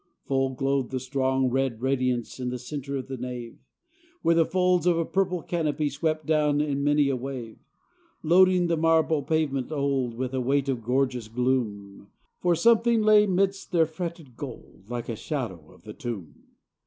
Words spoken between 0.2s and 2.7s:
Full glowed the strong red radiance In the